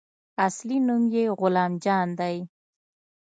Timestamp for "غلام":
1.39-1.71